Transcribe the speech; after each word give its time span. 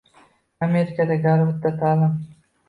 Amerikada 0.67 1.19
Garvardda 1.27 1.73
talim 1.83 2.17